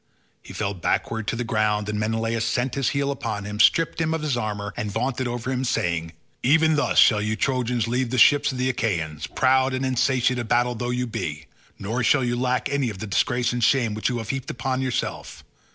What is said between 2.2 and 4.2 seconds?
set his heel upon him, stripped him